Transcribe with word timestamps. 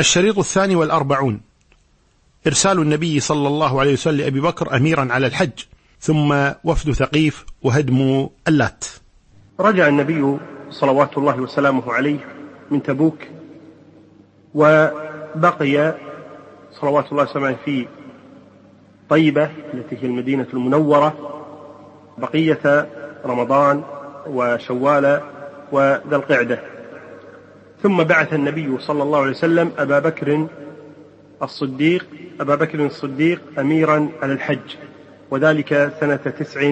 الشريط 0.00 0.38
الثاني 0.38 0.76
والأربعون. 0.76 1.40
إرسال 2.46 2.78
النبي 2.78 3.20
صلى 3.20 3.48
الله 3.48 3.80
عليه 3.80 3.92
وسلم 3.92 4.16
لأبي 4.16 4.40
بكر 4.40 4.76
أميرا 4.76 5.08
على 5.10 5.26
الحج 5.26 5.64
ثم 6.00 6.50
وفد 6.64 6.92
ثقيف 6.92 7.44
وهدم 7.62 8.28
اللات. 8.48 8.84
رجع 9.60 9.88
النبي 9.88 10.36
صلوات 10.70 11.18
الله 11.18 11.40
وسلامه 11.40 11.92
عليه 11.92 12.18
من 12.70 12.82
تبوك 12.82 13.18
وبقي 14.54 15.94
صلوات 16.80 17.12
الله 17.12 17.22
وسلامه 17.22 17.56
في 17.64 17.86
طيبة 19.08 19.50
التي 19.74 19.96
هي 19.96 20.06
المدينة 20.06 20.46
المنورة 20.54 21.14
بقية 22.18 22.88
رمضان 23.24 23.82
وشوال 24.26 25.20
وذا 25.72 26.16
القعدة. 26.16 26.69
ثم 27.82 28.02
بعث 28.04 28.34
النبي 28.34 28.78
صلى 28.78 29.02
الله 29.02 29.18
عليه 29.18 29.30
وسلم 29.30 29.72
أبا 29.78 29.98
بكر 29.98 30.46
الصديق 31.42 32.06
أبا 32.40 32.54
بكر 32.54 32.86
الصديق 32.86 33.42
أميرا 33.58 34.08
على 34.22 34.32
الحج 34.32 34.76
وذلك 35.30 35.92
سنة 36.00 36.16
تسع 36.16 36.70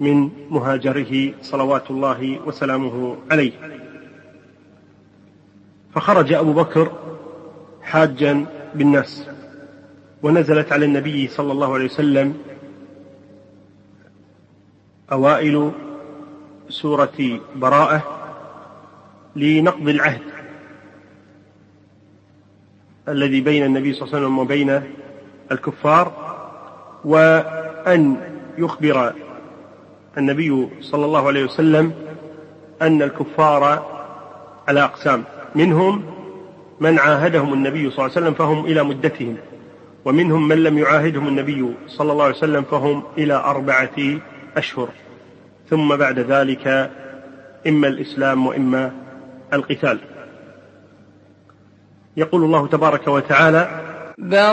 من 0.00 0.30
مهاجره 0.50 1.34
صلوات 1.42 1.90
الله 1.90 2.40
وسلامه 2.46 3.16
عليه. 3.30 3.52
فخرج 5.94 6.32
أبو 6.32 6.52
بكر 6.52 6.92
حاجا 7.82 8.46
بالناس 8.74 9.26
ونزلت 10.22 10.72
على 10.72 10.84
النبي 10.84 11.28
صلى 11.28 11.52
الله 11.52 11.74
عليه 11.74 11.84
وسلم 11.84 12.34
أوائل 15.12 15.72
سورة 16.68 17.40
براءة 17.56 18.17
لنقض 19.38 19.88
العهد 19.88 20.20
الذي 23.08 23.40
بين 23.40 23.64
النبي 23.64 23.92
صلى 23.92 24.02
الله 24.02 24.16
عليه 24.16 24.26
وسلم 24.26 24.38
وبين 24.38 24.82
الكفار 25.52 26.12
وأن 27.04 28.16
يخبر 28.58 29.12
النبي 30.18 30.68
صلى 30.80 31.04
الله 31.04 31.26
عليه 31.26 31.44
وسلم 31.44 31.92
أن 32.82 33.02
الكفار 33.02 33.86
على 34.68 34.84
أقسام. 34.84 35.24
منهم 35.54 36.02
من 36.80 36.98
عاهدهم 36.98 37.52
النبي 37.52 37.90
صلى 37.90 38.06
الله 38.06 38.16
عليه 38.16 38.26
وسلم 38.26 38.34
فهم 38.34 38.64
إلى 38.64 38.82
مدتهم 38.84 39.36
ومنهم 40.04 40.48
من 40.48 40.62
لم 40.62 40.78
يعاهدهم 40.78 41.28
النبي 41.28 41.74
صلى 41.86 42.12
الله 42.12 42.24
عليه 42.24 42.34
وسلم 42.34 42.62
فهم 42.62 43.02
إلى 43.18 43.34
أربعة 43.34 44.20
أشهر. 44.56 44.88
ثم 45.70 45.96
بعد 45.96 46.18
ذلك 46.18 46.90
إما 47.66 47.88
الإسلام 47.88 48.46
وإما 48.46 48.92
القتال. 49.52 49.98
يقول 52.16 52.44
الله 52.44 52.66
تبارك 52.66 53.08
وتعالى 53.08 53.84
براءة 54.18 54.48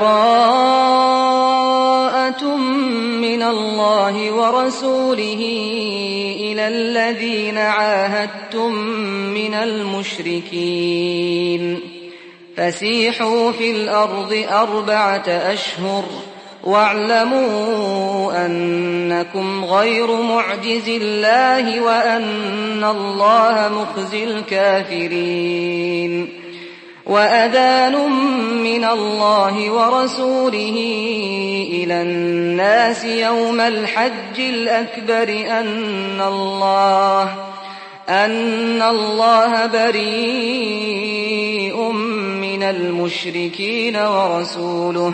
من 3.21 3.41
الله 3.41 4.31
ورسوله 4.31 5.41
إلى 6.39 6.67
الذين 6.67 7.57
عاهدتم 7.57 8.73
من 9.33 9.53
المشركين. 9.53 11.01
فسيحوا 12.57 13.51
في 13.51 13.71
الأرض 13.71 14.45
أربعة 14.51 15.27
أشهر. 15.27 16.03
واعلموا 16.65 18.45
أنكم 18.45 19.65
غير 19.65 20.21
معجز 20.21 20.89
الله 20.89 21.81
وأن 21.81 22.83
الله 22.83 23.71
مخزي 23.73 24.23
الكافرين 24.23 25.65
وأذان 27.05 28.09
من 28.63 28.85
الله 28.85 29.71
ورسوله 29.71 30.77
إلى 31.71 32.01
الناس 32.01 33.05
يوم 33.05 33.61
الحج 33.61 34.39
الأكبر 34.39 35.29
أن 35.59 36.21
الله 36.27 37.33
أن 38.09 38.81
الله 38.81 39.65
بريء 39.65 40.95
من 42.41 42.63
المشركين 42.63 43.95
ورسوله 43.97 45.13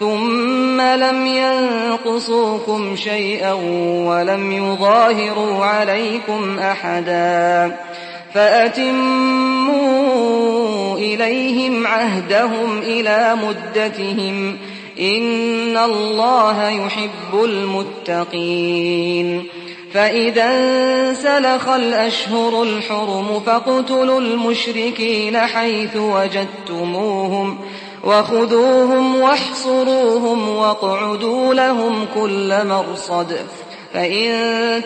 ثم 0.00 0.80
لم 0.80 1.26
ينقصوكم 1.26 2.96
شيئا 2.96 3.52
ولم 4.06 4.52
يظاهروا 4.52 5.64
عليكم 5.64 6.58
أحدا 6.58 7.76
فأتموا 8.34 9.72
إليهم 10.98 11.86
عهدهم 11.86 12.78
إلى 12.78 13.36
مدتهم 13.42 14.56
إن 15.00 15.76
الله 15.76 16.68
يحب 16.68 17.44
المتقين 17.44 19.44
فإذا 19.94 20.44
انسلخ 20.44 21.68
الأشهر 21.68 22.62
الحرم 22.62 23.40
فاقتلوا 23.46 24.20
المشركين 24.20 25.38
حيث 25.38 25.96
وجدتموهم 25.96 27.58
وخذوهم 28.04 29.20
واحصروهم 29.20 30.48
واقعدوا 30.48 31.54
لهم 31.54 32.06
كل 32.14 32.66
مرصد. 32.66 33.36
فإن 33.92 34.30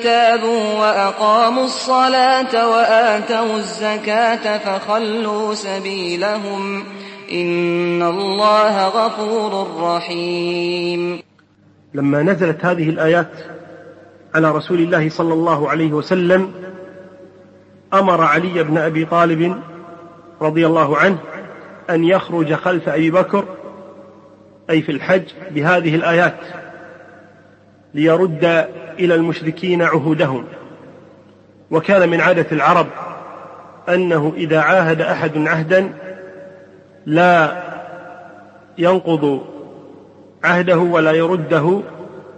تابوا 0.03 0.81
وأقاموا 0.81 1.65
الصلاة 1.65 2.71
وآتوا 2.71 3.57
الزكاة 3.57 4.59
فخلوا 4.59 5.55
سبيلهم. 5.55 6.85
إن 7.33 8.03
الله 8.03 8.89
غفور 8.89 9.67
رحيم. 9.81 11.23
لما 11.95 12.23
نزلت 12.23 12.65
هذه 12.65 12.89
الآيات 12.89 13.31
على 14.35 14.51
رسول 14.51 14.79
الله 14.79 15.09
صلى 15.09 15.35
الله 15.35 15.71
عليه 15.71 15.93
وسلم 15.93 16.53
أمر 17.95 18.21
علي 18.21 18.63
بن 18.63 18.79
أبي 18.79 19.05
طالب 19.05 19.61
رضي 20.43 20.67
الله 20.67 20.97
عنه 20.97 21.19
أن 21.91 22.05
يخرج 22.05 22.55
خلف 22.55 22.89
أبي 22.89 23.11
بكر 23.11 23.45
أي 24.71 24.83
في 24.83 24.93
الحج 24.93 25.23
بهذه 25.51 25.95
الآيات 25.95 26.37
ليرد 27.95 28.45
إلى 28.99 29.15
المشركين 29.15 29.83
عهودهم. 29.83 30.45
وكان 31.71 32.09
من 32.09 32.21
عادة 32.21 32.47
العرب 32.53 32.87
أنه 33.89 34.33
إذا 34.37 34.61
عاهد 34.61 35.01
أحد 35.01 35.39
عهدا 35.39 35.93
لا 37.07 37.63
ينقض 38.79 39.47
عهده 40.45 40.79
ولا 40.79 41.13
يرده 41.13 41.81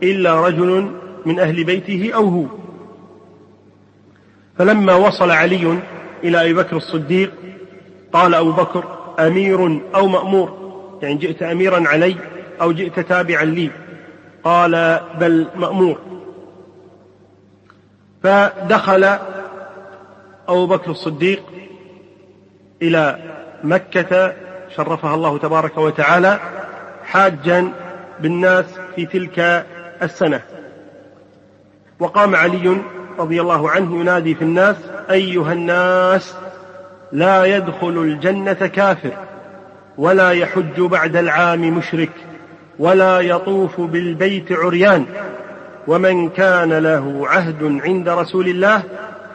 إلا 0.03 0.47
رجل 0.47 0.91
من 1.27 1.41
أهل 1.41 1.65
بيته 1.65 2.11
أو 2.15 2.25
هو. 2.25 2.45
فلما 4.59 4.95
وصل 4.95 5.31
علي 5.31 5.79
إلى 6.25 6.43
أبي 6.43 6.55
بكر 6.55 6.77
الصديق 6.77 7.33
قال 8.13 8.35
أبو 8.35 8.53
بكر 8.53 8.98
أمير 9.19 9.81
أو 9.95 10.07
مأمور. 10.07 10.69
يعني 11.03 11.15
جئت 11.15 11.43
أميرا 11.43 11.89
علي 11.89 12.17
أو 12.61 12.73
جئت 12.73 13.01
تابعا 13.01 13.45
لي. 13.45 13.71
قال 14.45 15.01
بل 15.21 15.47
مأمور. 15.57 15.99
فدخل 18.23 19.05
أبو 20.49 20.67
بكر 20.67 20.91
الصديق 20.91 21.43
إلى 22.83 23.19
مكة 23.65 24.33
شرفها 24.77 25.15
الله 25.15 25.39
تبارك 25.39 25.79
وتعالى 25.79 26.41
حاجا 27.05 27.73
بالناس 28.21 28.65
في 28.97 29.07
تلك 29.07 29.67
السنة. 30.03 30.41
وقام 32.01 32.37
علي 32.37 32.77
رضي 33.19 33.41
الله 33.41 33.71
عنه 33.71 34.01
ينادي 34.01 34.35
في 34.35 34.43
الناس 34.43 34.77
أيها 35.11 35.53
الناس 35.53 36.35
لا 37.13 37.45
يدخل 37.45 37.99
الجنة 37.99 38.53
كافر 38.53 39.13
ولا 39.99 40.31
يحج 40.31 40.81
بعد 40.81 41.17
العام 41.17 41.61
مشرك 41.61 42.11
ولا 42.79 43.21
يطوف 43.21 43.81
بالبيت 43.81 44.53
عريان 44.53 45.07
ومن 45.87 46.29
كان 46.29 46.73
له 46.73 47.29
عهد 47.29 47.81
عند 47.85 48.09
رسول 48.09 48.49
الله 48.49 48.83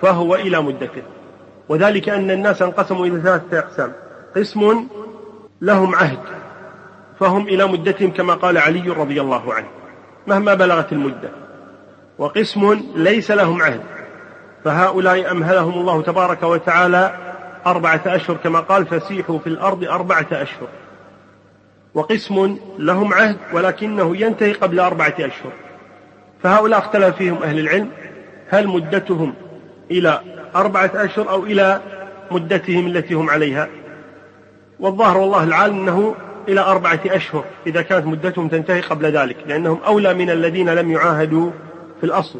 فهو 0.01 0.35
إلى 0.35 0.61
مدته 0.61 1.03
وذلك 1.69 2.09
أن 2.09 2.31
الناس 2.31 2.61
انقسموا 2.61 3.05
إلى 3.05 3.21
ثلاثة 3.21 3.59
أقسام. 3.59 3.91
قسم 4.35 4.87
لهم 5.61 5.95
عهد 5.95 6.19
فهم 7.19 7.47
إلى 7.47 7.67
مدتهم 7.67 8.11
كما 8.11 8.33
قال 8.33 8.57
علي 8.57 8.89
رضي 8.89 9.21
الله 9.21 9.53
عنه 9.53 9.67
مهما 10.27 10.53
بلغت 10.53 10.91
المدة. 10.91 11.29
وقسم 12.17 12.79
ليس 12.95 13.31
لهم 13.31 13.61
عهد 13.61 13.81
فهؤلاء 14.63 15.31
أمهلهم 15.31 15.73
الله 15.73 16.01
تبارك 16.01 16.43
وتعالى 16.43 17.22
أربعة 17.67 18.01
أشهر 18.05 18.37
كما 18.37 18.59
قال 18.59 18.85
فسيحوا 18.85 19.39
في 19.39 19.47
الأرض 19.47 19.83
أربعة 19.83 20.27
أشهر. 20.31 20.67
وقسم 21.93 22.57
لهم 22.79 23.13
عهد 23.13 23.37
ولكنه 23.53 24.17
ينتهي 24.17 24.53
قبل 24.53 24.79
أربعة 24.79 25.15
أشهر. 25.19 25.51
فهؤلاء 26.43 26.79
اختلف 26.79 27.15
فيهم 27.15 27.43
أهل 27.43 27.59
العلم. 27.59 27.89
هل 28.49 28.67
مدتهم 28.67 29.33
إلى 29.91 30.21
أربعة 30.55 30.91
أشهر 30.95 31.29
أو 31.29 31.43
إلى 31.43 31.81
مدتهم 32.31 32.87
التي 32.87 33.13
هم 33.13 33.29
عليها؟ 33.29 33.69
والظاهر 34.79 35.17
والله 35.17 35.43
العالم 35.43 35.79
أنه 35.79 36.15
إلى 36.47 36.61
أربعة 36.61 36.99
أشهر 37.05 37.45
إذا 37.67 37.81
كانت 37.81 38.05
مدتهم 38.05 38.47
تنتهي 38.47 38.81
قبل 38.81 39.05
ذلك 39.05 39.37
لأنهم 39.47 39.79
أولى 39.85 40.13
من 40.13 40.29
الذين 40.29 40.69
لم 40.69 40.91
يعاهدوا 40.91 41.51
في 41.99 42.05
الأصل. 42.05 42.39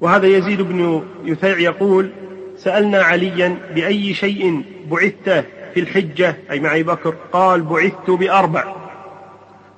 وهذا 0.00 0.26
يزيد 0.26 0.62
بن 0.62 1.02
يثيع 1.24 1.58
يقول 1.58 2.10
سألنا 2.56 3.02
عليا 3.02 3.56
بأي 3.74 4.14
شيء 4.14 4.62
بعثت 4.90 5.44
في 5.74 5.80
الحجة 5.80 6.36
أي 6.50 6.60
مع 6.60 6.80
بكر 6.80 7.14
قال 7.32 7.62
بعثت 7.62 8.10
بأربع. 8.10 8.64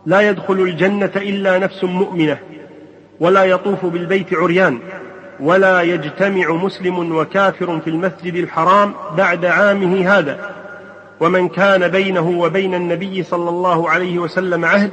لا 0.07 0.21
يدخل 0.21 0.55
الجنة 0.55 1.13
إلا 1.17 1.59
نفس 1.59 1.85
مؤمنة 1.85 2.39
ولا 3.21 3.45
يطوف 3.45 3.87
بالبيت 3.87 4.35
عريان 4.35 4.79
ولا 5.41 5.83
يجتمع 5.83 6.51
مسلم 6.51 7.17
وكافر 7.17 7.81
في 7.81 7.91
المسجد 7.91 8.35
الحرام 8.35 8.95
بعد 9.17 9.45
عامه 9.45 10.19
هذا. 10.19 10.57
ومن 11.21 11.49
كان 11.49 11.89
بينه 11.89 12.29
وبين 12.29 12.75
النبي 12.75 13.23
صلى 13.23 13.51
الله 13.51 13.91
عليه 13.91 14.19
وسلم 14.19 14.65
عهد 14.65 14.91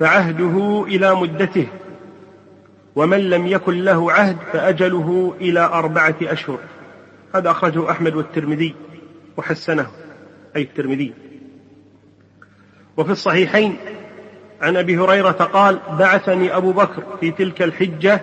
فعهده 0.00 0.84
إلى 0.88 1.14
مدته. 1.14 1.66
ومن 2.96 3.30
لم 3.30 3.46
يكن 3.46 3.84
له 3.84 4.12
عهد 4.12 4.36
فأجله 4.52 5.34
إلى 5.40 5.60
أربعة 5.60 6.16
أشهر. 6.22 6.58
هذا 7.34 7.50
أخرجه 7.50 7.90
أحمد 7.90 8.14
والترمذي 8.14 8.74
وحسنه 9.36 9.86
أي 10.56 10.62
الترمذي. 10.62 11.12
وفي 12.96 13.12
الصحيحين 13.12 13.76
عن 14.62 14.76
أبي 14.76 14.98
هريرة 14.98 15.30
قال 15.30 15.78
بعثني 15.98 16.56
أبو 16.56 16.72
بكر 16.72 17.02
في 17.20 17.30
تلك 17.30 17.62
الحجة 17.62 18.22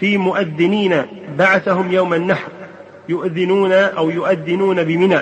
في 0.00 0.18
مؤذنين 0.18 1.02
بعثهم 1.38 1.92
يوم 1.92 2.14
النحر 2.14 2.48
يؤذنون 3.08 3.72
أو 3.72 4.10
يؤذنون 4.10 4.84
بمنى. 4.84 5.18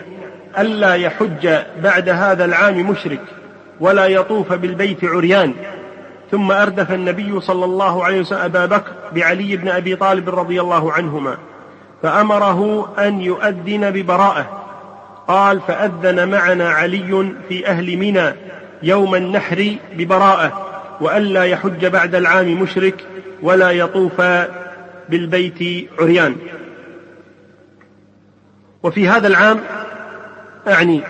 ألا 0.58 0.94
يحج 0.94 1.48
بعد 1.82 2.08
هذا 2.08 2.44
العام 2.44 2.90
مشرك 2.90 3.20
ولا 3.81 4.06
يطوف 4.06 4.52
بالبيت 4.52 5.04
عريان. 5.04 5.54
ثم 6.34 6.52
أردف 6.52 6.92
النبي 6.92 7.40
صلى 7.40 7.64
الله 7.64 8.04
عليه 8.04 8.20
وسلم 8.20 8.38
أبا 8.38 8.66
بكر 8.66 8.92
بعلي 9.12 9.56
بن 9.56 9.69
أبي 9.69 9.96
طالب 9.96 10.28
رضي 10.28 10.60
الله 10.60 10.92
عنهما 10.92 11.36
فأمره 12.02 12.88
أن 12.98 13.20
يؤذن 13.20 13.90
ببراءة. 13.90 14.62
قال 15.28 15.60
فأذن 15.60 16.28
معنا 16.28 16.69
علي 16.69 17.32
في 17.48 17.66
أهل 17.66 17.96
منى 17.96 18.34
يوم 18.82 19.14
النحر 19.14 19.76
ببراءة 19.96 20.66
وألا 21.00 21.44
يحج 21.44 21.86
بعد 21.86 22.14
العام 22.14 22.62
مشرك 22.62 23.04
ولا 23.42 23.70
يطوف 23.70 24.20
بالبيت 25.08 25.88
عريان. 25.98 26.36
وفي 28.82 29.08
هذا 29.08 29.26
العام 29.26 29.60
أعني 30.69 31.00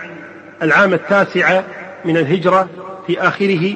العام 0.61 0.93
التاسع 0.93 1.61
من 2.05 2.17
الهجرة 2.17 2.69
في 3.07 3.21
آخره 3.21 3.75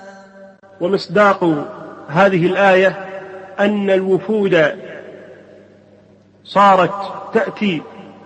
ومصداق 0.81 1.67
هذه 2.07 2.45
الآية 2.45 3.05
أن 3.59 3.89
الوفود 3.89 4.65
صارت 6.43 6.93
تأتي 7.33 7.81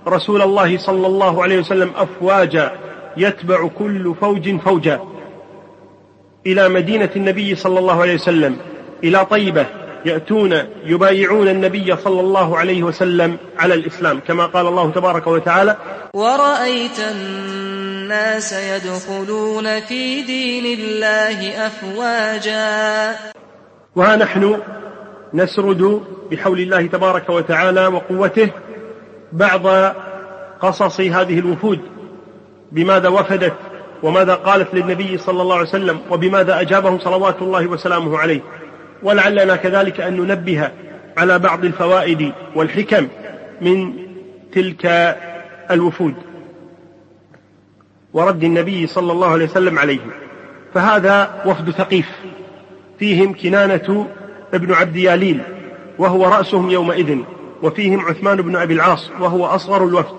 رسول 0.07 0.41
الله 0.41 0.77
صلى 0.77 1.07
الله 1.07 1.43
عليه 1.43 1.59
وسلم 1.59 1.91
أفواجا 1.95 2.71
يتبع 3.17 3.67
كل 3.67 4.15
فوج 4.21 4.57
فوجا 4.57 4.99
إلى 6.45 6.69
مدينة 6.69 7.09
النبي 7.15 7.55
صلى 7.55 7.79
الله 7.79 8.01
عليه 8.01 8.13
وسلم 8.13 8.57
إلى 9.03 9.25
طيبة 9.25 9.65
يأتون 10.05 10.53
يبايعون 10.85 11.47
النبي 11.47 11.95
صلى 11.95 12.21
الله 12.21 12.57
عليه 12.57 12.83
وسلم 12.83 13.37
على 13.59 13.73
الإسلام 13.73 14.19
كما 14.27 14.45
قال 14.45 14.67
الله 14.67 14.91
تبارك 14.91 15.27
وتعالى 15.27 15.77
ورأيت 16.13 16.99
الناس 17.11 18.53
يدخلون 18.53 19.79
في 19.79 20.21
دين 20.21 20.79
الله 20.79 21.67
أفواجا. 21.67 23.15
وها 23.95 24.15
نحن 24.15 24.59
نسرد 25.33 26.01
بحول 26.31 26.59
الله 26.59 26.85
تبارك 26.87 27.29
وتعالى 27.29 27.87
وقوته 27.87 28.49
بعض 29.33 29.93
قصص 30.61 30.99
هذه 31.01 31.39
الوفود 31.39 31.79
بماذا 32.71 33.09
وفدت 33.09 33.53
وماذا 34.03 34.33
قالت 34.33 34.73
للنبي 34.73 35.17
صلى 35.17 35.41
الله 35.41 35.55
عليه 35.55 35.69
وسلم 35.69 35.99
وبماذا 36.11 36.61
أجابهم 36.61 36.99
صلوات 36.99 37.41
الله 37.41 37.67
وسلامه 37.67 38.17
عليه. 38.17 38.41
ولعلنا 39.05 39.55
كذلك 39.55 40.01
أن 40.01 40.17
ننبه 40.17 40.69
على 41.17 41.39
بعض 41.39 41.65
الفوائد 41.65 42.31
والحكم 42.55 43.07
من 43.61 43.93
تلك 44.53 45.15
الوفود 45.71 46.13
ورد 48.13 48.43
النبي 48.43 48.87
صلى 48.87 49.11
الله 49.11 49.31
عليه 49.31 49.45
وسلم 49.45 49.79
عليهم. 49.79 50.11
فهذا 50.73 51.43
وفد 51.45 51.71
ثقيف. 51.71 52.09
فيهم 52.99 53.33
كنانة 53.33 54.07
ابن 54.53 54.73
عبد 54.73 54.95
ياليل 54.95 55.41
وهو 55.97 56.25
رأسهم 56.25 56.69
يومئذ 56.69 57.17
وفيهم 57.63 58.05
عثمان 58.05 58.41
بن 58.41 58.55
أبي 58.55 58.73
العاص 58.73 59.11
وهو 59.19 59.45
أصغر 59.45 59.85
الوفد. 59.85 60.15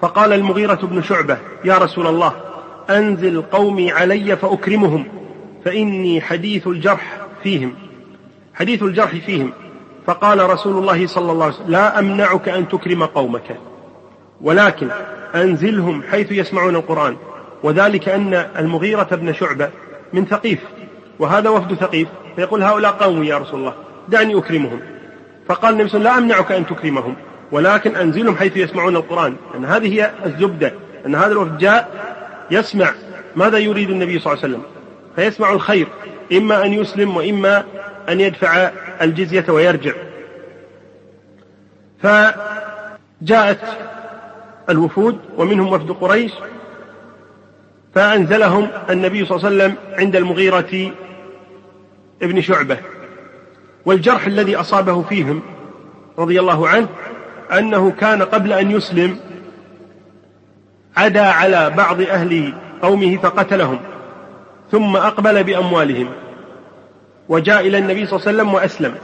فقال 0.00 0.32
المغيرة 0.32 0.80
بن 0.82 1.02
شعبة 1.02 1.38
يا 1.64 1.78
رسول 1.78 2.06
الله 2.06 2.32
أنزل 2.90 3.42
قومي 3.42 3.92
علي 3.92 4.36
فأكرمهم 4.36 5.04
فإني 5.64 6.20
حديث 6.20 6.66
الجرح 6.66 7.20
فيهم. 7.42 7.85
حديث 8.56 8.82
الجرح 8.82 9.10
فيهم. 9.10 9.52
فقال 10.06 10.50
رسول 10.50 10.78
الله 10.78 11.06
صلى 11.06 11.32
الله 11.32 11.44
عليه 11.44 11.54
وسلم 11.54 11.70
لا 11.70 11.98
أمنعك 11.98 12.48
أن 12.48 12.68
تكرم 12.68 13.04
قومك 13.04 13.56
ولكن 14.40 14.88
أنزلهم 15.34 16.02
حيث 16.10 16.32
يسمعون 16.32 16.76
القرآن. 16.76 17.16
وذلك 17.62 18.08
أن 18.08 18.34
المغيرة 18.34 19.08
بن 19.12 19.32
شعبة 19.32 19.70
من 20.12 20.26
ثقيف 20.26 20.58
وهذا 21.18 21.48
وفد 21.48 21.74
ثقيف 21.74 22.08
فيقول 22.36 22.62
هؤلاء 22.62 22.92
قومي 22.92 23.26
يا 23.26 23.38
رسول 23.38 23.60
الله 23.60 23.74
دعني 24.08 24.38
أكرمهم. 24.38 24.80
فقال 25.48 25.72
النبي 25.72 25.88
صلى 25.88 25.98
الله 25.98 26.10
عليه 26.10 26.20
وسلم 26.20 26.30
لا 26.30 26.36
أمنعك 26.36 26.52
أن 26.52 26.66
تكرمهم 26.66 27.16
ولكن 27.52 27.96
أنزلهم 27.96 28.36
حيث 28.36 28.56
يسمعون 28.56 28.96
القرآن. 28.96 29.36
أن 29.56 29.64
هذه 29.64 29.94
هي 29.94 30.10
الزبدة 30.26 30.72
أن 31.06 31.14
هذا 31.14 31.32
الوفد 31.32 31.58
جاء 31.58 31.90
يسمع 32.50 32.90
ماذا 33.36 33.58
يريد 33.58 33.90
النبي 33.90 34.18
صلى 34.18 34.32
الله 34.32 34.44
عليه 34.44 34.54
وسلم. 34.54 34.62
فيسمع 35.16 35.52
الخير 35.52 35.86
إما 36.32 36.66
أن 36.66 36.72
يسلم 36.72 37.16
وإما 37.16 37.64
أن 38.08 38.20
يدفع 38.20 38.70
الجزية 39.02 39.44
ويرجع. 39.48 39.92
فجاءت 42.02 43.60
الوفود 44.70 45.18
ومنهم 45.36 45.72
وفد 45.72 45.90
قريش 45.90 46.32
فأنزلهم 47.94 48.68
النبي 48.90 49.24
صلى 49.24 49.36
الله 49.36 49.46
عليه 49.46 49.56
وسلم 49.56 49.76
عند 49.98 50.16
المغيرة 50.16 50.92
ابن 52.22 52.40
شعبة. 52.40 52.78
والجرح 53.84 54.26
الذي 54.26 54.56
أصابه 54.56 55.02
فيهم 55.02 55.42
رضي 56.18 56.40
الله 56.40 56.68
عنه 56.68 56.88
أنه 57.52 57.90
كان 57.90 58.22
قبل 58.22 58.52
أن 58.52 58.70
يسلم 58.70 59.18
عدا 60.96 61.24
على 61.24 61.70
بعض 61.70 62.00
أهل 62.00 62.54
قومه 62.82 63.16
فقتلهم 63.16 63.80
ثم 64.70 64.96
أقبل 64.96 65.44
بأموالهم. 65.44 66.08
وجاء 67.28 67.60
إلى 67.60 67.78
النبي 67.78 68.06
صلى 68.06 68.16
الله 68.16 68.28
عليه 68.28 68.36
وسلم 68.36 68.54
وأسلم. 68.54 68.94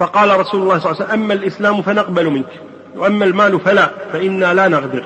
فقال 0.00 0.40
رسول 0.40 0.62
الله 0.62 0.78
صلى 0.78 0.92
الله 0.92 1.02
عليه 1.02 1.10
وسلم 1.10 1.22
أما 1.22 1.34
الإسلام 1.34 1.82
فنقبل 1.82 2.30
منك 2.30 2.60
وأما 2.96 3.24
المال 3.24 3.60
فلا 3.60 3.90
فإنا 4.12 4.54
لا 4.54 4.68
نغدر. 4.68 5.04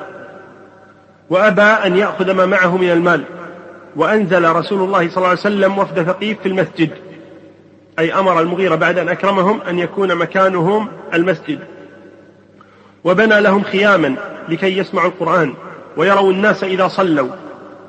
وأبى 1.31 1.63
أن 1.63 1.97
يأخذ 1.97 2.33
ما 2.33 2.47
معه 2.47 2.77
من 2.77 2.91
المال. 2.91 3.25
وأنزل 3.97 4.53
رسول 4.53 4.81
الله 4.83 5.09
صلى 5.09 5.17
الله 5.17 5.29
عليه 5.29 5.39
وسلم 5.39 5.79
وفد 5.79 6.03
ثقيف 6.03 6.41
في 6.41 6.49
المسجد. 6.49 6.91
أي 7.99 8.15
أمر 8.15 8.41
المغيرة 8.41 8.75
بعد 8.75 8.99
أن 8.99 9.09
أكرمهم 9.09 9.61
أن 9.61 9.79
يكون 9.79 10.15
مكانهم 10.15 10.89
المسجد. 11.15 11.59
وبنى 13.05 13.41
لهم 13.41 13.63
خياما 13.63 14.15
لكي 14.49 14.79
يسمعوا 14.79 15.09
القرآن 15.09 15.55
ويروا 15.97 16.33
الناس 16.33 16.65
إذا 16.65 16.89
صلوا. 16.89 17.29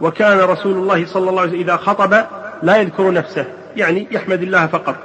وكان 0.02 0.40
رسول 0.40 0.74
الله 0.74 1.06
صلى 1.06 1.30
الله 1.30 1.42
عليه 1.42 1.52
وسلم 1.52 1.62
إذا 1.62 1.76
خطب 1.76 2.14
لا 2.64 2.78
يذكر 2.78 3.12
نفسه. 3.12 3.46
يعني 3.76 4.08
يحمد 4.12 4.42
الله 4.42 4.68
فقط. 4.68 4.96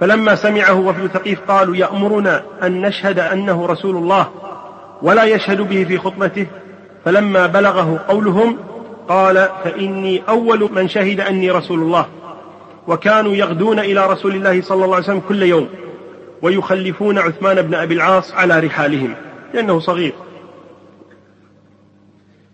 فلما 0.00 0.34
سمعه 0.34 0.80
وفد 0.80 1.06
ثقيف 1.06 1.40
قالوا 1.48 1.76
يأمرنا 1.76 2.42
أن 2.62 2.80
نشهد 2.80 3.18
أنه 3.18 3.66
رسول 3.66 3.96
الله 3.96 4.30
ولا 5.02 5.24
يشهد 5.24 5.60
به 5.60 5.84
في 5.84 5.98
خطبته. 5.98 6.46
فلما 7.04 7.46
بلغه 7.46 8.04
قولهم 8.08 8.58
قال 9.08 9.48
فإني 9.64 10.22
أول 10.28 10.70
من 10.72 10.88
شهد 10.88 11.20
أني 11.20 11.50
رسول 11.50 11.78
الله. 11.78 12.06
وكانوا 12.88 13.34
يغدون 13.34 13.78
إلى 13.78 14.06
رسول 14.06 14.34
الله 14.34 14.62
صلى 14.62 14.84
الله 14.84 14.94
عليه 14.94 15.04
وسلم 15.04 15.22
كل 15.28 15.42
يوم 15.42 15.68
ويخلفون 16.42 17.18
عثمان 17.18 17.62
بن 17.62 17.74
أبي 17.74 17.94
العاص 17.94 18.34
على 18.34 18.60
رحالهم 18.60 19.14
لأنه 19.54 19.80
صغير. 19.80 20.12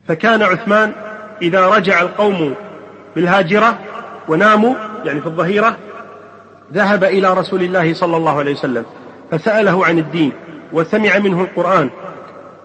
فكان 0.08 0.42
عثمان 0.42 0.92
إذا 1.42 1.68
رجع 1.68 2.00
القوم 2.00 2.54
بالهاجرة 3.16 3.78
وناموا 4.28 4.74
يعني 5.04 5.20
في 5.20 5.26
الظهيرة 5.26 5.76
ذهب 6.72 7.04
إلى 7.04 7.34
رسول 7.34 7.62
الله 7.62 7.94
صلى 7.94 8.16
الله 8.16 8.38
عليه 8.38 8.52
وسلم 8.52 8.84
فسأله 9.30 9.86
عن 9.86 9.98
الدين 9.98 10.32
وسمع 10.72 11.18
منه 11.18 11.40
القرآن 11.40 11.90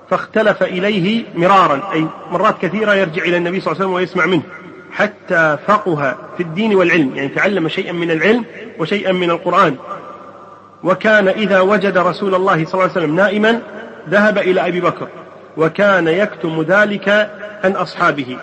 فاختلف 0.09 0.63
إليه 0.63 1.23
مرارا 1.35 1.91
أي 1.93 2.07
مرات 2.31 2.55
كثيرة 2.61 2.93
يرجع 2.93 3.23
إلى 3.23 3.37
النبي 3.37 3.59
صلى 3.59 3.71
الله 3.71 3.83
عليه 3.83 3.91
وسلم 3.91 3.93
ويسمع 3.93 4.25
منه 4.25 4.43
حتى 4.91 5.57
فقه 5.67 6.15
في 6.37 6.43
الدين 6.43 6.75
والعلم 6.75 7.15
يعني 7.15 7.29
تعلم 7.29 7.67
شيئا 7.67 7.91
من 7.91 8.11
العلم 8.11 8.45
وشيئا 8.79 9.11
من 9.11 9.31
القرآن. 9.31 9.75
وكان 10.83 11.27
إذا 11.27 11.59
وجد 11.59 11.97
رسول 11.97 12.35
الله 12.35 12.65
صلى 12.65 12.73
الله 12.73 12.83
عليه 12.83 12.91
وسلم 12.91 13.15
نائما 13.15 13.61
ذهب 14.09 14.37
إلى 14.37 14.67
أبي 14.67 14.81
بكر 14.81 15.07
وكان 15.57 16.07
يكتم 16.07 16.61
ذلك 16.61 17.31
عن 17.63 17.71
أصحابه. 17.71 18.37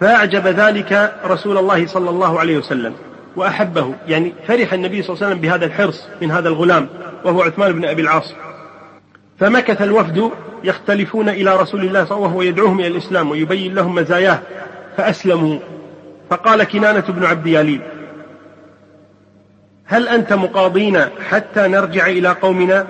فأعجب 0.00 0.46
ذلك 0.46 1.14
رسول 1.24 1.58
الله 1.58 1.86
صلى 1.86 2.10
الله 2.10 2.40
عليه 2.40 2.58
وسلم 2.58 2.94
وأحبه 3.36 3.94
يعني 4.08 4.32
فرح 4.48 4.72
النبي 4.72 5.02
صلى 5.02 5.14
الله 5.14 5.26
عليه 5.26 5.34
وسلم 5.34 5.48
بهذا 5.48 5.66
الحرص 5.66 6.08
من 6.22 6.30
هذا 6.30 6.48
الغلام 6.48 6.88
وهو 7.24 7.42
عثمان 7.42 7.72
بن 7.72 7.84
أبي 7.84 8.02
العاص. 8.02 8.34
فمكث 9.38 9.82
الوفد 9.82 10.30
يختلفون 10.64 11.28
إلى 11.28 11.56
رسول 11.56 11.80
الله 11.80 12.04
صلى 12.04 12.16
الله 12.16 12.26
عليه 12.26 12.26
وسلم 12.26 12.32
وهو 12.32 12.42
يدعوهم 12.42 12.80
إلى 12.80 12.86
الإسلام 12.86 13.30
ويبين 13.30 13.74
لهم 13.74 13.94
مزاياه 13.94 14.38
فأسلموا. 14.96 15.58
فقال 16.30 16.64
كنانة 16.64 17.04
بن 17.08 17.24
عبد 17.24 17.46
ياليل 17.46 17.80
هل 19.84 20.08
أنت 20.08 20.32
مقاضينا 20.32 21.10
حتى 21.28 21.68
نرجع 21.68 22.06
إلى 22.06 22.28
قومنا؟ 22.28 22.86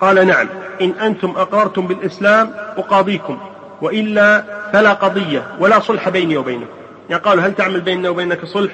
قال 0.00 0.26
نعم 0.26 0.48
إن 0.80 0.90
أنتم 0.90 1.30
أقررتم 1.30 1.86
بالإسلام 1.86 2.52
أقاضيكم. 2.76 3.38
وإلا 3.82 4.44
فلا 4.72 4.92
قضية 4.92 5.56
ولا 5.60 5.80
صلح 5.80 6.08
بيني 6.08 6.36
وبينكم 6.36 6.80
يعني 7.10 7.22
قالوا 7.22 7.42
هل 7.42 7.54
تعمل 7.54 7.80
بيننا 7.80 8.08
وبينك 8.08 8.44
صلح؟ 8.44 8.72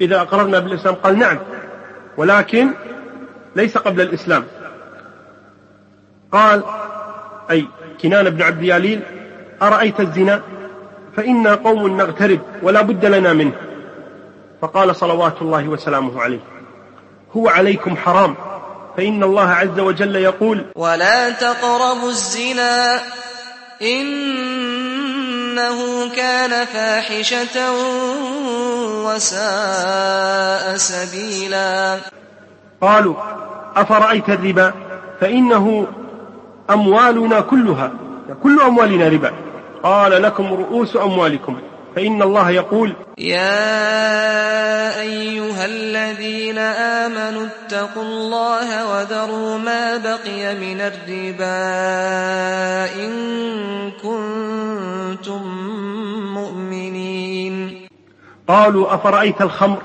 إذا 0.00 0.20
أقررنا 0.20 0.58
بالإسلام 0.58 0.94
قال 0.94 1.18
نعم. 1.18 1.38
ولكن 2.16 2.70
ليس 3.56 3.78
قبل 3.78 4.00
الإسلام. 4.00 4.44
قال 6.32 6.62
أي 7.50 7.66
كنان 8.02 8.30
بن 8.30 8.42
عبد 8.42 8.62
ياليل 8.62 9.00
أرأيت 9.62 10.00
الزنا؟ 10.00 10.42
فإنا 11.16 11.54
قوم 11.54 11.96
نغترب 11.96 12.40
ولا 12.62 12.82
بد 12.82 13.04
لنا 13.06 13.32
منه. 13.32 13.52
فقال 14.62 14.96
صلوات 14.96 15.42
الله 15.42 15.68
وسلامه 15.68 16.22
عليه. 16.22 16.40
هو 17.36 17.48
عليكم 17.48 17.96
حرام. 17.96 18.36
فإن 18.96 19.22
الله 19.22 19.48
عز 19.48 19.80
وجل 19.80 20.16
يقول 20.16 20.64
ولا 20.76 21.30
تقربوا 21.30 22.08
الزنا. 22.10 23.00
إنه 23.82 25.78
كان 26.16 26.66
فاحشة 26.66 27.72
وساء 29.04 30.76
سبيلا. 30.76 31.98
قالوا 32.80 33.14
أفرأيت 33.76 34.28
الربا؟ 34.28 34.72
فإنه 35.20 35.86
أموالنا 36.70 37.40
كلها 37.40 37.92
كل 38.42 38.60
أموالنا 38.60 39.08
ربا. 39.08 39.32
قال 39.82 40.22
لكم 40.22 40.52
رؤوس 40.52 40.96
أموالكم. 40.96 41.56
فإن 41.96 42.22
الله 42.22 42.50
يقول 42.50 42.92
يا 43.18 43.80
أيها 45.00 45.64
الذين 45.64 46.58
آمنوا 46.58 47.46
اتقوا 47.46 48.02
الله 48.02 48.86
وذروا 48.92 49.58
ما 49.58 49.96
بقي 49.96 50.54
من 50.54 50.80
الربا 50.80 51.54
إن 53.04 53.12
كنتم 54.02 55.42
مؤمنين. 56.34 57.86
قالوا 58.48 58.94
أفرأيت 58.94 59.42
الخمر 59.42 59.82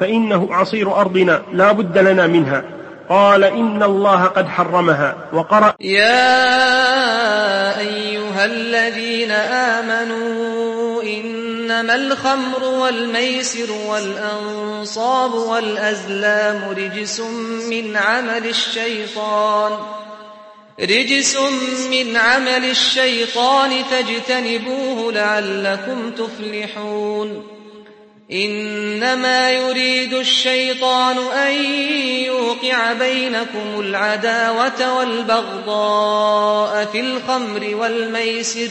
فإنه 0.00 0.48
عصير 0.50 1.00
أرضنا 1.00 1.42
لا 1.52 1.72
بد 1.72 1.98
لنا 1.98 2.26
منها. 2.26 2.64
قال 3.08 3.44
إن 3.44 3.82
الله 3.82 4.24
قد 4.24 4.48
حرمها 4.48 5.14
وقرأ 5.32 5.74
يا 5.80 6.48
أيها 7.78 8.44
الذين 8.44 9.30
آمنوا 9.30 10.43
إنما 11.74 11.94
الخمر 11.94 12.64
والميسر 12.64 13.72
والأنصاب 13.72 15.34
والأزلام 15.34 16.68
رجس 16.70 17.20
من 17.70 17.96
عمل 17.96 18.46
الشيطان 18.46 19.78
رجس 20.80 21.36
من 21.90 22.16
عمل 22.16 22.64
الشيطان 22.64 23.70
فاجتنبوه 23.84 25.12
لعلكم 25.12 26.10
تفلحون 26.10 27.46
إنما 28.32 29.50
يريد 29.50 30.14
الشيطان 30.14 31.18
أن 31.18 31.54
يوقع 32.24 32.92
بينكم 32.92 33.80
العداوة 33.80 34.98
والبغضاء 34.98 36.84
في 36.84 37.00
الخمر 37.00 37.74
والميسر 37.74 38.68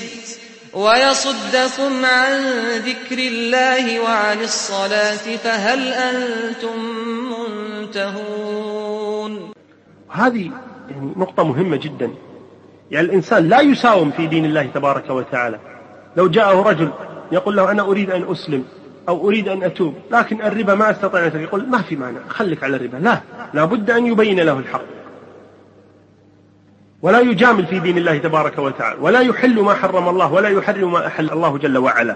ويصدكم 0.76 2.06
عن 2.06 2.42
ذكر 2.78 3.18
الله 3.18 4.00
وعن 4.00 4.42
الصلاة 4.42 5.38
فهل 5.44 5.94
أنتم 5.94 6.80
منتهون؟ 7.80 9.54
هذه 10.10 10.52
يعني 10.90 11.14
نقطة 11.18 11.44
مهمة 11.44 11.78
جدا. 11.78 12.12
يعني 12.92 13.08
الإنسان 13.08 13.50
لا 13.50 13.62
يساوم 13.62 14.12
في 14.12 14.28
دين 14.28 14.46
الله 14.46 14.66
تبارك 14.66 15.10
وتعالى. 15.10 15.60
لو 16.18 16.28
جاءه 16.28 16.62
رجل 16.62 16.92
يقول 17.32 17.56
له 17.56 17.72
أنا 17.72 17.82
أريد 17.82 18.12
أن 18.12 18.32
أسلم 18.32 18.66
أو 19.10 19.28
أريد 19.28 19.48
أن 19.50 19.64
أتوب 19.64 19.96
لكن 20.12 20.42
الربا 20.42 20.76
ما 20.76 20.92
أستطيع 20.92 21.28
أن 21.28 21.42
يقول 21.42 21.70
ما 21.70 21.82
في 21.82 21.96
مانع 21.96 22.20
خليك 22.30 22.64
على 22.64 22.76
الربا. 22.76 22.98
لا 22.98 23.22
لا 23.54 23.66
بد 23.66 23.92
أن 23.92 24.06
يبين 24.06 24.40
له 24.40 24.60
الحق. 24.60 25.03
ولا 27.04 27.20
يجامل 27.20 27.66
في 27.66 27.80
دين 27.80 27.98
الله 27.98 28.18
تبارك 28.18 28.60
وتعالى 28.60 28.98
ولا 29.02 29.20
يحل 29.20 29.62
ما 29.62 29.74
حرم 29.74 30.10
الله 30.10 30.34
ولا 30.34 30.50
يحرم 30.50 30.92
ما 30.92 31.08
أحل 31.08 31.30
الله 31.30 31.58
جل 31.58 31.78
وعلا. 31.78 32.16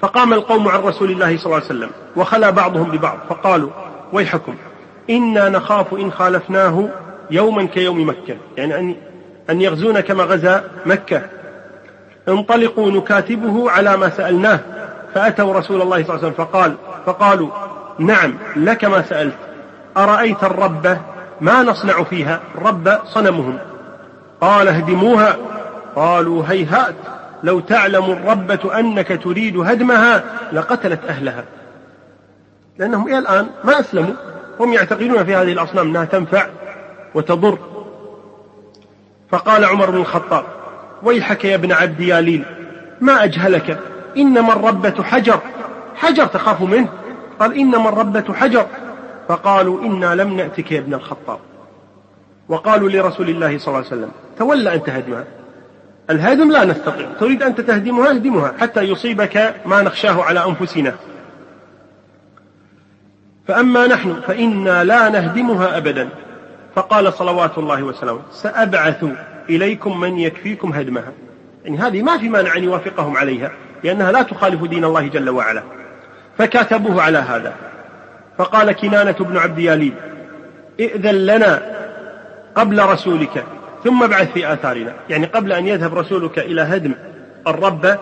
فقام 0.00 0.32
القوم 0.32 0.68
عن 0.68 0.80
رسول 0.80 1.10
الله 1.10 1.36
صلى 1.36 1.46
الله 1.46 1.56
عليه 1.56 1.66
وسلم 1.66 1.90
وخلا 2.16 2.50
بعضهم 2.50 2.90
ببعض 2.90 3.18
فقالوا 3.28 3.70
ويحكم 4.12 4.54
إنا 5.10 5.48
نخاف 5.48 5.94
إن 5.94 6.12
خالفناه 6.12 6.88
يوما 7.30 7.64
كيوم 7.64 8.08
مكة. 8.08 8.36
يعني 8.56 8.78
أن 8.78 8.94
أن 9.50 9.60
يغزون 9.60 10.00
كما 10.00 10.24
غزا 10.24 10.70
مكة. 10.86 11.22
انطلقوا 12.28 12.90
نكاتبه 12.90 13.70
على 13.70 13.96
ما 13.96 14.08
سألناه 14.08 14.60
فأتوا 15.14 15.54
رسول 15.54 15.82
الله 15.82 16.04
صلى 16.04 16.14
الله 16.14 16.24
عليه 16.24 16.26
وسلم 16.26 16.46
فقال 16.46 16.74
فقالوا 17.06 17.50
نعم 17.98 18.34
لك 18.56 18.84
ما 18.84 19.02
سألت 19.02 19.34
أرأيت 19.96 20.44
الرب 20.44 20.98
ما 21.40 21.62
نصنع 21.62 22.02
فيها؟ 22.02 22.40
الرب 22.54 22.98
صنمهم. 23.04 23.58
قال 24.40 24.68
اهدموها. 24.68 25.36
قالوا 25.96 26.44
هيهات 26.48 26.94
لو 27.42 27.60
تعلم 27.60 28.04
الربة 28.04 28.78
أنك 28.78 29.20
تريد 29.22 29.56
هدمها 29.56 30.24
لقتلت 30.52 31.00
أهلها. 31.08 31.44
لأنهم 32.78 33.08
إلى 33.08 33.18
الآن 33.18 33.46
ما 33.64 33.80
أسلموا. 33.80 34.14
هم 34.60 34.72
يعتقدون 34.72 35.24
في 35.24 35.34
هذه 35.34 35.52
الأصنام 35.52 35.88
أنها 35.88 36.04
تنفع 36.04 36.46
وتضر. 37.14 37.58
فقال 39.30 39.64
عمر 39.64 39.90
بن 39.90 39.96
الخطاب 39.96 40.44
ويحك 41.02 41.44
يا 41.44 41.54
ابن 41.54 41.72
عبد 41.72 42.00
ياليل 42.00 42.44
ما 43.00 43.24
أجهلك؟ 43.24 43.78
إنما 44.16 44.52
الربة 44.52 45.02
حجر 45.02 45.38
حجر 45.96 46.26
تخاف 46.26 46.62
منه. 46.62 46.88
قال 47.40 47.58
إنما 47.58 47.88
الربة 47.88 48.34
حجر 48.34 48.66
فقالوا 49.28 49.82
إنا 49.82 50.14
لم 50.14 50.36
نأتك 50.36 50.72
يا 50.72 50.78
ابن 50.78 50.94
الخطاب. 50.94 51.38
وقالوا 52.48 52.88
لرسول 52.88 53.28
الله 53.28 53.58
صلى 53.58 53.68
الله 53.68 53.78
عليه 53.78 53.86
وسلم 53.86 54.10
تولى 54.38 54.74
أنت 54.74 54.88
هدمها 54.88 55.24
الهدم 56.10 56.52
لا 56.52 56.64
نستطيع. 56.64 57.08
تريد 57.20 57.42
أنت 57.42 57.60
تهدمها 57.60 58.10
اهدمها 58.10 58.54
حتى 58.60 58.80
يصيبك 58.80 59.54
ما 59.66 59.82
نخشاه 59.82 60.22
على 60.22 60.44
أنفسنا. 60.44 60.94
فأما 63.48 63.86
نحن 63.86 64.20
فإنا 64.20 64.84
لا 64.84 65.08
نهدمها 65.08 65.76
أبدا. 65.76 66.08
فقال 66.74 67.12
صلوات 67.12 67.58
الله 67.58 67.82
وسلامه 67.82 68.20
سأبعث 68.30 69.04
إليكم 69.50 70.00
من 70.00 70.18
يكفيكم 70.18 70.72
هدمها. 70.72 71.12
يعني 71.64 71.78
هذه 71.78 72.02
ما 72.02 72.18
في 72.18 72.28
مانع 72.28 72.56
أن 72.56 72.64
يوافقهم 72.64 73.16
عليها 73.16 73.52
لأنها 73.84 74.12
لا 74.12 74.22
تخالف 74.22 74.64
دين 74.64 74.84
الله 74.84 75.08
جل 75.08 75.30
وعلا. 75.30 75.62
فكاتبوه 76.38 77.02
على 77.02 77.18
هذا. 77.18 77.54
فقال 78.38 78.72
كنانة 78.72 79.16
بن 79.20 79.36
عبد 79.36 79.58
ياليد 79.58 79.94
إئذن 80.80 81.14
لنا 81.14 81.62
قبل 82.54 82.84
رسولك 82.84 83.44
ثم 83.84 84.02
ابعث 84.02 84.32
في 84.32 84.52
آثارنا. 84.52 84.92
يعني 85.10 85.26
قبل 85.26 85.52
أن 85.52 85.66
يذهب 85.66 85.94
رسولك 85.94 86.38
إلى 86.38 86.62
هدم 86.62 86.94
الرب 87.46 87.98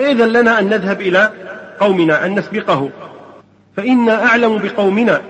إئذن 0.00 0.28
لنا 0.28 0.58
أن 0.58 0.68
نذهب 0.68 1.00
إلى 1.00 1.30
قومنا 1.80 2.26
أن 2.26 2.38
نسبقه 2.38 2.90
فإنا 3.76 4.24
أعلم 4.26 4.58
بقومنا. 4.58 5.20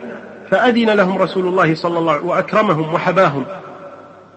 فأذن 0.50 0.90
لهم 0.90 1.18
رسول 1.18 1.46
الله 1.46 1.74
صلى 1.74 1.98
الله 1.98 2.12
عليه 2.12 2.20
وسلم 2.20 2.30
وأكرمهم 2.30 2.94
وحباهم 2.94 3.44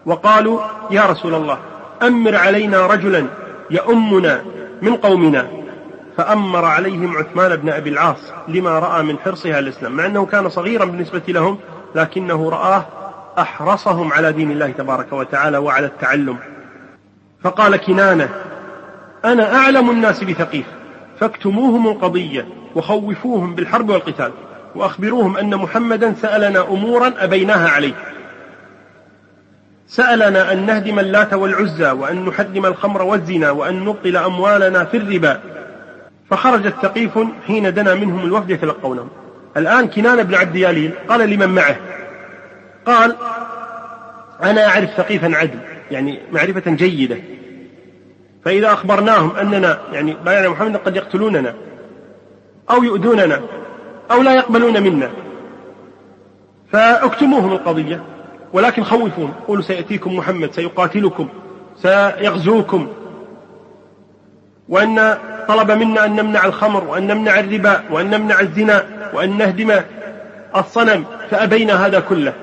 وقالوا 0.06 0.62
يا 0.92 1.06
رسول 1.06 1.36
الله 1.36 1.58
أمر 2.02 2.36
علينا 2.36 2.86
رجلا 2.86 3.26
يؤمنا 3.72 4.42
من 4.82 4.96
قومنا. 4.96 5.59
فأمر 6.20 6.66
عليهم 6.66 7.18
عثمان 7.18 7.56
بن 7.56 7.70
أبي 7.70 7.90
العاص 7.90 8.34
لما 8.48 8.80
رأى 8.80 9.04
من 9.04 9.20
حرصها 9.20 9.60
الإسلام 9.60 9.92
مع 9.92 10.06
أنه 10.06 10.26
كان 10.26 10.50
صغيرا 10.50 10.86
بالنسبة 10.86 11.22
لهم 11.28 11.58
لكنه 11.96 12.50
رآه 12.50 12.86
أحرصهم 13.40 14.14
على 14.14 14.32
دين 14.32 14.52
الله 14.52 14.72
تبارك 14.72 15.14
وتعالى 15.14 15.58
وعلى 15.58 15.86
التعلم. 15.86 16.38
فقال 17.44 17.76
كنانة 17.76 18.30
أنا 19.26 19.56
أعلم 19.56 19.90
الناس 19.90 20.24
بثقيف 20.24 20.66
فاكتموهم 21.20 21.88
القضية 21.88 22.48
وخوفوهم 22.76 23.56
بالحرب 23.56 23.90
والقتال 23.90 24.32
وأخبروهم 24.76 25.38
أن 25.38 25.56
محمدا 25.56 26.14
سألنا 26.14 26.62
أمورا 26.62 27.14
أبيناها 27.18 27.70
عليه. 27.70 27.94
سألنا 29.88 30.54
أن 30.54 30.66
نهدم 30.66 31.00
اللات 31.00 31.34
والعزى 31.34 31.92
وأن 31.92 32.26
نحرم 32.26 32.66
الخمر 32.66 33.02
والزنا 33.02 33.52
وأن 33.52 33.86
نبطل 33.86 34.18
أموالنا 34.18 34.84
في 34.86 34.98
الربا 34.98 35.40
فخرج 36.30 36.66
الثقيف 36.66 37.20
حين 37.48 37.74
دنا 37.74 37.96
منهم 37.96 38.26
الوفد 38.26 38.50
يتلقونهم 38.50 39.10
الآن 39.58 39.88
كنان 39.88 40.24
بن 40.24 40.36
عبد 40.36 40.56
ياليل 40.56 40.92
قال 41.08 41.30
لمن 41.30 41.50
معه؟ 41.50 41.76
قال 42.86 43.16
أنا 44.44 44.68
أعرف 44.68 44.90
ثقيفا 44.90 45.36
عدل 45.36 45.60
يعني 45.92 46.20
معرفة 46.32 46.72
جيدة. 46.72 47.18
فإذا 48.46 48.74
أخبرناهم 48.74 49.36
أننا 49.36 49.80
يعني 49.92 50.16
بايعنا 50.26 50.50
محمد 50.50 50.78
قد 50.78 50.96
يقتلوننا 50.96 51.56
أو 52.72 52.84
يؤذوننا 52.84 53.42
أو 54.12 54.22
لا 54.22 54.36
يقبلون 54.36 54.84
منا. 54.84 55.10
فأكتموهم 56.72 57.52
القضية 57.52 58.04
ولكن 58.54 58.84
خوفوهم 58.84 59.34
قولوا 59.48 59.64
سيأتيكم 59.64 60.16
محمد 60.16 60.52
سيقاتلكم 60.52 61.30
سيغزوكم. 61.76 62.88
وأن 64.70 65.18
طلب 65.50 65.72
منا 65.72 66.06
أن 66.06 66.16
نمنع 66.16 66.46
الخمر 66.46 66.84
وأن 66.84 67.08
نمنع 67.08 67.40
الربا 67.40 67.84
وأن 67.92 68.10
نمنع 68.10 68.40
الزنا 68.40 68.86
وأن 69.14 69.38
نهدم 69.38 69.82
الصنم 70.56 71.06
فأبينا 71.32 71.86
هذا 71.86 72.00
كله. 72.00 72.34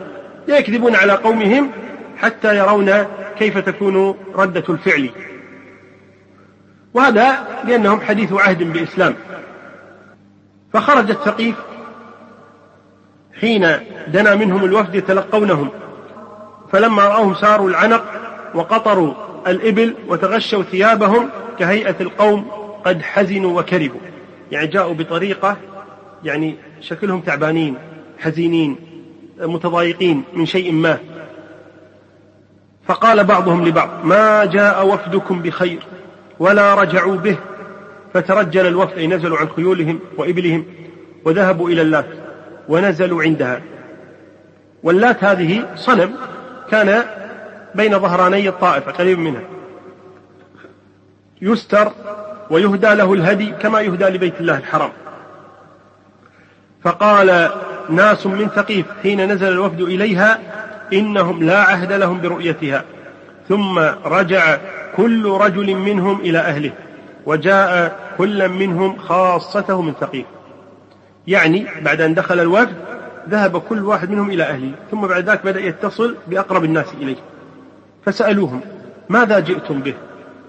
يكذبون 0.48 0.96
على 0.96 1.12
قومهم 1.12 1.70
حتى 2.16 2.56
يرون 2.56 2.92
كيف 3.38 3.58
تكون 3.58 4.14
ردة 4.34 4.64
الفعل. 4.68 5.10
وهذا 6.94 7.34
لأنهم 7.64 8.00
حديث 8.00 8.32
عهد 8.32 8.62
بإسلام 8.62 9.14
فخرج 10.72 11.10
الثقيف 11.10 11.54
حين 13.40 13.68
دنا 14.08 14.34
منهم 14.34 14.64
الوفد 14.64 14.95
يتلقونهم. 14.95 15.71
فلما 16.73 17.04
رأوهم 17.04 17.34
ساروا 17.34 17.69
العنق 17.69 18.04
وقطروا 18.54 19.14
الإبل 19.47 19.95
وتغشوا 20.08 20.62
ثيابهم 20.62 21.28
كهيئة 21.58 21.97
القوم 22.00 22.55
قد 22.86 23.02
حزنوا 23.02 23.60
وكربوا 23.60 24.00
يعني 24.52 24.66
جاءوا 24.66 24.94
بطريقة 24.94 25.56
يعني 26.25 26.56
شكلهم 26.80 27.20
تعبانين 27.20 27.76
حزينين 28.18 28.76
متضايقين 29.40 30.22
من 30.34 30.46
شيء 30.46 30.72
ما. 30.72 30.99
فقال 32.86 33.25
بعضهم 33.25 33.64
لبعض 33.64 34.04
ما 34.04 34.44
جاء 34.44 34.86
وفدكم 34.86 35.42
بخير 35.42 35.78
ولا 36.38 36.75
رجعوا 36.75 37.16
به. 37.16 37.38
فترجل 38.14 38.66
الوفد 38.66 38.99
أي 38.99 39.06
نزلوا 39.06 39.38
عن 39.38 39.49
خيولهم 39.49 40.00
وإبلهم 40.16 40.64
وذهبوا 41.25 41.70
إلى 41.70 41.82
اللات 41.82 42.06
ونزلوا 42.68 43.22
عندها. 43.22 43.62
واللات 44.82 45.25
هذه 45.25 45.68
صنم 45.76 46.14
كان 46.70 47.04
بين 47.75 47.99
ظهراني 47.99 48.49
الطائفة 48.49 48.92
قريب 48.92 49.18
منها. 49.18 49.42
يستر 51.42 51.92
ويهدى 52.50 52.95
له 52.95 53.15
الهدي 53.15 53.50
كما 53.50 53.80
يهدى 53.80 54.04
لبيت 54.04 54.41
الله 54.41 54.59
الحرام. 54.59 54.91
فقال 56.85 57.50
ناس 57.91 58.26
من 58.26 58.49
ثقيف 58.49 58.87
حين 59.02 59.32
نزل 59.32 59.49
الوفد 59.49 59.80
إليها 59.80 60.39
إنهم 60.93 61.43
لا 61.43 61.59
عهد 61.59 61.93
لهم 61.93 62.21
برؤيتها. 62.21 62.85
ثم 63.49 63.78
رجع 64.04 64.59
كل 64.97 65.30
رجل 65.30 65.75
منهم 65.75 66.21
إلى 66.21 66.39
أهله 66.39 66.73
وجاء 67.26 67.97
كل 68.19 68.49
منهم 68.49 68.99
خاصته 68.99 69.82
من 69.82 69.93
ثقيف. 70.00 70.26
يعني 71.26 71.67
بعد 71.82 72.00
أن 72.00 72.15
دخل 72.15 72.41
الوفد 72.41 72.75
ذهب 73.28 73.59
كل 73.59 73.85
واحد 73.85 74.11
منهم 74.11 74.30
إلى 74.30 74.43
أهله 74.43 74.73
ثم 74.91 75.06
بعد 75.06 75.30
ذلك 75.30 75.45
بدأ 75.45 75.61
يتصل 75.61 76.17
بأقرب 76.26 76.65
الناس 76.65 76.87
إليه. 77.00 77.17
فسألوهم 78.04 78.61
ماذا 79.09 79.41
جئتم 79.41 79.80
به؟ 79.80 79.95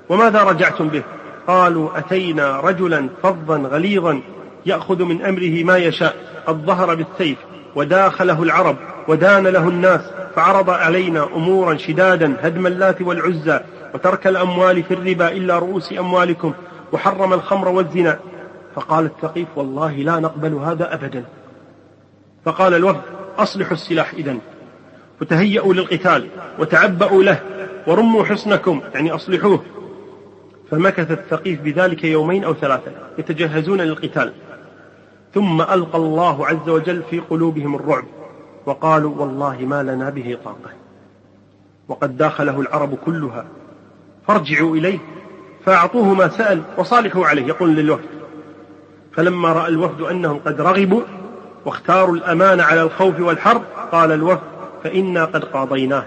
وماذا 0.10 0.44
رجعتم 0.44 0.88
به؟ 0.88 1.04
قالوا 1.48 1.98
أتينا 1.98 2.60
رجلا 2.60 3.10
فظا 3.24 3.58
غليظا 3.58 4.22
يأخذ 4.66 5.04
من 5.04 5.22
أمره 5.22 5.64
ما 5.64 5.78
يشاء 5.78 6.16
قد 6.48 6.66
ظهر 6.66 6.96
بالسيف 6.96 7.38
وداخله 7.76 8.44
العرب 8.44 8.76
ودان 9.08 9.48
له 9.48 9.68
الناس 9.70 10.02
فعرض 10.36 10.70
علينا 10.70 11.24
أمورا 11.36 11.78
شدادا 11.78 12.36
هدم 12.42 12.68
اللات 12.68 13.02
والعزى 13.02 13.60
وترك 13.94 14.28
الأموال 14.28 14.84
في 14.84 14.94
الربا 14.94 15.32
إلا 15.32 15.60
رؤوس 15.60 15.94
أموالكم 16.00 16.54
وحرم 16.92 17.34
الخمر 17.34 17.68
والزنا. 17.68 18.20
فقال 18.76 19.06
الثقيف 19.06 19.48
والله 19.56 19.92
لا 19.92 20.20
نقبل 20.20 20.54
هذا 20.54 20.94
أبدا. 20.94 21.24
فقال 22.46 22.74
الوفد 22.74 23.02
أصلحوا 23.38 23.74
السلاح 23.74 24.14
إذا. 24.14 24.38
وتهيأوا 25.22 25.74
للقتال 25.74 26.28
وتعبأوا 26.60 27.24
له 27.24 27.40
ورموا 27.88 28.24
حصنكم 28.24 28.82
يعني 28.94 29.12
أصلحوه. 29.12 29.64
فمكث 30.72 31.12
الثقيف 31.12 31.62
بذلك 31.62 32.04
يومين 32.04 32.44
أو 32.44 32.54
ثلاثة 32.54 32.92
يتجهزون 33.18 33.82
للقتال. 33.82 34.34
ثم 35.34 35.62
ألقى 35.62 35.98
الله 35.98 36.48
عز 36.48 36.70
وجل 36.70 37.04
في 37.10 37.20
قلوبهم 37.20 37.76
الرعب 37.76 38.06
وقالوا 38.66 39.16
والله 39.16 39.58
ما 39.58 39.84
لنا 39.84 40.10
به 40.10 40.38
طاقة. 40.46 40.70
وقد 41.88 42.18
داخله 42.18 42.62
العرب 42.62 42.96
كلها. 42.96 43.46
فارجعوا 44.28 44.76
إليه 44.76 45.00
فأعطوه 45.66 46.14
ما 46.14 46.28
سأل 46.28 46.62
وصالحوا 46.78 47.26
عليه 47.26 47.46
يقول 47.46 47.76
للوفد. 47.76 48.10
فلما 49.14 49.54
رأى 49.54 49.68
الوفد 49.68 50.02
أنهم 50.02 50.40
قد 50.46 50.62
رغبوا 50.62 51.02
واختاروا 51.66 52.16
الأمان 52.16 52.60
على 52.60 52.82
الخوف 52.82 53.20
والحرب 53.20 53.62
قال 53.92 54.12
الوفد 54.12 54.44
فإنا 54.84 55.26
قد 55.26 55.44
قاضيناه 55.44 56.04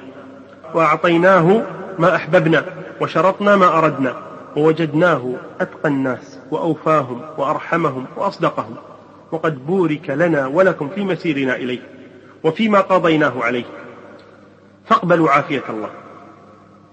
وأعطيناه 0.75 1.63
ما 1.99 2.17
أحببنا 2.17 2.65
وشرطنا 3.01 3.57
ما 3.57 3.79
أردنا. 3.79 4.30
ووجدناه 4.57 5.35
أتقى 5.61 5.89
الناس 5.89 6.39
وأوفاهم 6.51 7.21
وأرحمهم 7.39 8.07
وأصدقهم 8.17 8.75
وقد 9.33 9.67
بورك 9.67 10.11
لنا 10.11 10.47
ولكم 10.47 10.89
في 10.89 11.05
مسيرنا 11.05 11.57
إليه 11.57 11.81
وفيما 12.45 12.81
قضيناه 12.81 13.33
عليه. 13.43 13.65
فاقبلوا 14.87 15.31
عافية 15.31 15.63
الله. 15.69 15.91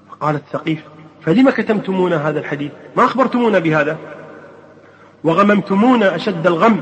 فقال 0.09 0.35
الثقيف 0.35 0.83
فلم 1.21 1.49
كتمتمون 1.49 2.13
هذا 2.13 2.39
الحديث؟ 2.39 2.71
ما 2.97 3.05
أخبرتمونا 3.05 3.59
بهذا؟ 3.59 3.97
وغممتمونا 5.23 6.15
أشد 6.15 6.47
الغم. 6.47 6.79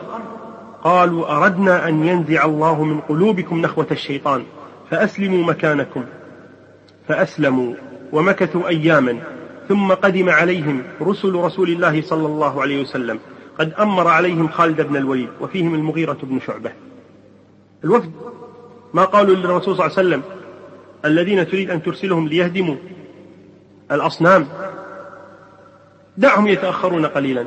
قالوا 0.84 1.38
أردنا 1.38 1.88
أن 1.88 2.08
ينزع 2.08 2.46
الله 2.46 2.84
من 2.84 3.00
قلوبكم 3.00 3.62
نخوة 3.62 3.88
الشيطان 3.92 4.44
فأسلموا 4.90 5.44
مكانكم. 5.44 6.04
فأسلموا 7.08 7.74
ومكثوا 8.12 8.68
أياما. 8.68 9.20
ثم 9.70 9.94
قدم 9.94 10.30
عليهم 10.30 10.84
رسل 11.02 11.36
رسول 11.36 11.70
الله 11.70 12.02
صلى 12.02 12.26
الله 12.26 12.62
عليه 12.62 12.82
وسلم. 12.82 13.20
قد 13.60 13.74
أمر 13.74 14.08
عليهم 14.08 14.48
خالد 14.48 14.82
بن 14.82 14.98
الوليد 14.98 15.30
وفيهم 15.42 15.76
المغيرة 15.76 16.18
بن 16.24 16.40
شعبة. 16.40 16.72
الوفد 17.84 18.12
ما 18.94 19.06
قالوا 19.06 19.36
للرسول 19.36 19.76
صلى 19.76 19.86
الله 19.86 19.98
عليه 19.98 20.08
وسلم 20.08 20.22
الذين 21.06 21.48
تريد 21.48 21.72
أن 21.72 21.84
ترسلهم 21.84 22.28
ليهدموا 22.28 22.76
الأصنام. 23.92 24.48
دعهم 26.18 26.48
يتأخرون 26.48 27.06
قليلا. 27.06 27.46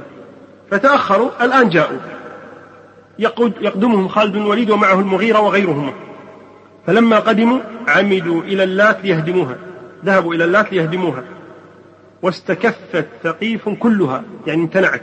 فتأخروا 0.71 1.45
الآن 1.45 1.69
جاءوا. 1.69 1.99
يقدمهم 3.19 4.09
خالد 4.09 4.33
بن 4.33 4.43
الوليد 4.43 4.71
ومعه 4.71 5.01
المغيرة 5.01 5.41
وغيرهما 5.41 5.93
فلما 6.87 7.19
قدموا 7.19 7.59
عمدوا 7.89 8.43
إلى 8.43 8.65
اللات 8.65 9.05
ليهدموها. 9.05 9.57
ذهبوا 10.05 10.35
إلى 10.35 10.45
اللات 10.45 10.73
ليهدموها. 10.73 11.25
واستكفت 12.23 13.07
ثقيف 13.23 13.69
كلها 13.69 14.25
يعني 14.47 14.63
امتنعت. 14.63 15.03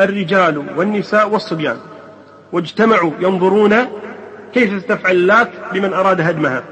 الرجال 0.00 0.78
والنساء 0.78 1.28
والصبيان. 1.28 1.76
واجتمعوا 2.52 3.12
ينظرون 3.20 3.74
كيف 4.54 4.82
ستفعل 4.82 5.16
اللات 5.16 5.50
بمن 5.72 5.92
أراد 5.92 6.20
هدمها. 6.20 6.64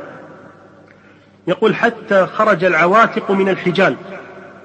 يقول 1.46 1.74
حتى 1.74 2.26
خرج 2.26 2.64
العواتق 2.64 3.30
من 3.30 3.48
الحجال. 3.48 3.96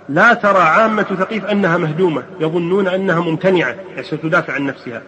لا 0.10 0.34
ترى 0.34 0.60
عامة 0.60 1.04
ثقيف 1.04 1.46
أنها 1.46 1.78
مهدومة 1.78 2.24
يظنون 2.40 2.88
أنها 2.88 3.20
ممتنعة 3.20 3.76
يعني 3.90 4.04
ستدافع 4.04 4.54
عن 4.54 4.66
نفسها. 4.66 5.02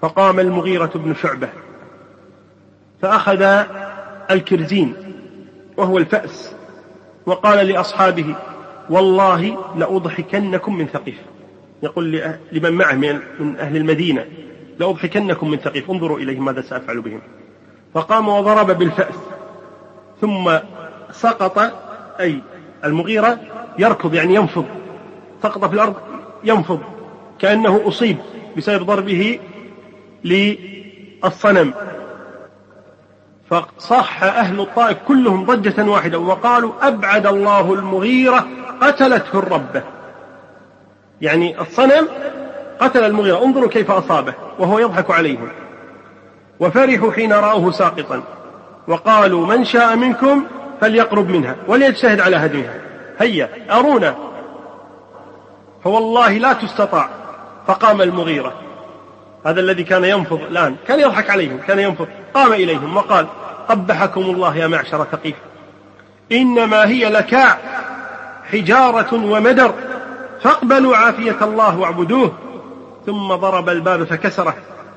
فقام 0.00 0.40
المغيرة 0.40 0.90
بن 0.94 1.14
شعبة 1.14 1.48
فأخذ 3.02 3.64
الكرزين 4.30 4.94
وهو 5.76 5.98
الفأس. 5.98 6.54
وقال 7.26 7.66
لأصحابه 7.66 8.34
والله 8.90 9.58
لأضحكنكم 9.76 10.74
من 10.74 10.86
ثقيف. 10.86 11.18
يقول 11.82 12.22
لمن 12.52 12.72
معه 12.72 12.94
من 12.94 13.56
أهل 13.58 13.76
المدينة 13.76 14.26
لأضحكنكم 14.78 15.50
من 15.50 15.56
ثقيف. 15.58 15.90
انظروا 15.90 16.18
إليه 16.18 16.40
ماذا 16.40 16.60
سأفعل 16.60 17.00
بهم. 17.00 17.20
فقام 17.94 18.28
وضرب 18.28 18.78
بالفأس 18.78 19.14
ثم 20.20 20.50
سقط 21.12 21.58
أي 22.20 22.40
المغيرة 22.84 23.38
يركض 23.78 24.14
يعني 24.14 24.34
ينفض 24.34 24.64
سقط 25.42 25.64
في 25.64 25.74
الأرض 25.74 25.94
ينفض 26.44 26.80
كأنه 27.38 27.88
أصيب 27.88 28.16
بسبب 28.56 28.86
ضربه 28.86 29.40
للصنم. 30.24 31.74
فصح 33.50 34.22
أهل 34.22 34.60
الطائف 34.60 34.98
كلهم 35.08 35.44
ضجة 35.44 35.90
واحدة 35.90 36.18
وقالوا 36.18 36.72
أبعد 36.82 37.26
الله 37.26 37.74
المغيرة 37.74 38.46
قتلته 38.80 39.38
الربة 39.38 39.82
يعني 41.20 41.60
الصنم 41.60 42.08
قتل 42.80 43.04
المغيرة 43.04 43.44
انظروا 43.44 43.68
كيف 43.68 43.90
أصابه 43.90 44.34
وهو 44.58 44.78
يضحك 44.78 45.10
عليهم. 45.10 45.48
وفرحوا 46.60 47.12
حين 47.12 47.32
رأوه 47.32 47.70
ساقطا. 47.70 48.22
وقالوا 48.88 49.46
من 49.46 49.64
شاء 49.64 49.96
منكم 49.96 50.44
فليقرب 50.80 51.28
منها 51.28 51.56
وليجتهد 51.68 52.20
على 52.20 52.36
هدمها 52.36 52.74
هيا 53.18 53.48
أرونا. 53.70 54.14
فوالله 55.84 56.38
لا 56.38 56.52
تستطاع 56.52 57.08
فقام 57.66 58.02
المغيرة. 58.02 58.52
هذا 59.46 59.60
الذي 59.60 59.84
كان 59.84 60.04
ينفض 60.04 60.40
الآن 60.50 60.76
كان 60.88 61.00
يضحك 61.00 61.30
عليهم 61.30 61.58
كان 61.58 61.78
ينفض. 61.78 62.08
قام 62.34 62.52
إليهم 62.52 62.96
وقال 62.96 63.26
قبحكم 63.68 64.20
الله 64.20 64.56
يا 64.56 64.66
معشر 64.66 65.06
ثقيف 65.12 65.34
إنما 66.32 66.88
هي 66.88 67.10
لكاع 67.10 67.58
حجارة 68.52 69.14
ومدر 69.14 69.74
فاقبلوا 70.42 70.96
عافية 70.96 71.36
الله 71.42 71.78
واعبدوه. 71.78 72.32
ثم 73.06 73.34
ضرب 73.34 73.68
الباب 73.68 74.04
فكسره 74.04 74.54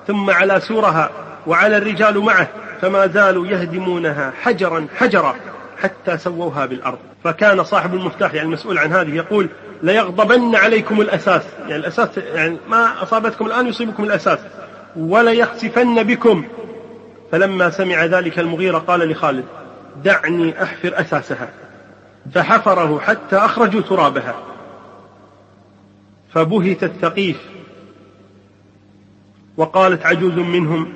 ثم 0.07 0.29
على 0.29 0.59
سورها 0.59 1.09
وعلى 1.47 1.77
الرجال 1.77 2.19
معه 2.19 2.47
فما 2.81 3.07
زالوا 3.07 3.47
يهدمونها 3.47 4.33
حجرا 4.41 4.87
حجرا 4.97 5.35
حتى 5.81 6.17
سووها 6.17 6.65
بالأرض. 6.65 6.97
فكان 7.23 7.63
صاحب 7.63 7.93
المفتاح 7.93 8.33
يعني 8.33 8.47
المسؤول 8.47 8.77
عن 8.77 8.93
هذه 8.93 9.15
يقول 9.15 9.49
ليغضبن 9.83 10.55
عليكم 10.55 11.01
الأساس 11.01 11.43
يعني 11.59 11.75
الأساس 11.75 12.17
يعني 12.17 12.57
ما 12.69 13.03
أصابتكم 13.03 13.45
الآن 13.45 13.67
يصيبكم 13.67 14.03
الأساس 14.03 14.39
وليخسفن 14.95 16.03
بكم. 16.03 16.45
فلما 17.31 17.69
سمع 17.69 18.05
ذلك 18.05 18.39
المغيرة 18.39 18.77
قال 18.77 19.09
لخالد 19.09 19.45
دعني 20.03 20.63
أحفر 20.63 21.01
أساسها 21.01 21.49
فحفره 22.33 22.99
حتى 22.99 23.35
أخرجوا 23.35 23.81
ترابها. 23.81 24.35
فبهت 26.33 26.83
الثقيف. 26.83 27.37
وقالت 29.57 30.05
عجوز 30.05 30.33
منهم 30.33 30.93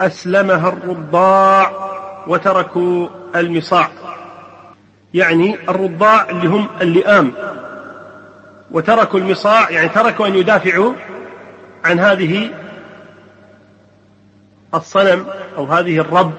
أسلمها 0.00 0.68
الرضاع 0.68 1.72
وتركوا 2.26 3.08
المصاع. 3.36 3.90
يعني 5.14 5.56
الرضاع 5.68 6.30
اللي 6.30 6.48
هم 6.48 6.68
اللئام. 6.80 7.32
وتركوا 8.70 9.20
المصاع 9.20 9.70
يعني 9.70 9.88
تركوا 9.88 10.26
أن 10.26 10.34
يدافعوا 10.34 10.92
عن 11.84 12.00
هذه 12.00 12.50
الصنم 14.74 15.26
أو 15.56 15.64
هذه 15.64 15.98
الرب 15.98 16.32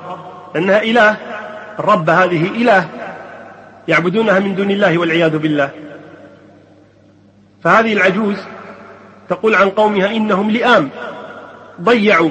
لأنها 0.55 0.83
إله 0.83 1.17
الرب 1.79 2.09
هذه 2.09 2.47
إله 2.47 2.89
يعبدونها 3.87 4.39
من 4.39 4.55
دون 4.55 4.71
الله 4.71 4.97
والعياذ 4.97 5.37
بالله. 5.37 5.69
فهذه 7.63 7.93
العجوز 7.93 8.37
تقول 9.29 9.55
عن 9.55 9.69
قومها 9.69 10.11
إنهم 10.11 10.51
لئام 10.51 10.89
ضيعوا 11.81 12.29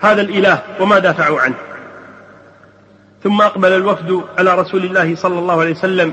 هذا 0.00 0.20
الإله 0.20 0.62
وما 0.80 0.98
دافعوا 0.98 1.40
عنه. 1.40 1.54
ثم 3.22 3.42
أقبل 3.42 3.72
الوفد 3.72 4.22
على 4.38 4.54
رسول 4.54 4.84
الله 4.84 5.14
صلى 5.14 5.38
الله 5.38 5.60
عليه 5.60 5.70
وسلم 5.70 6.12